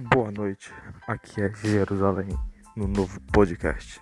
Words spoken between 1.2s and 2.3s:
é Jerusalém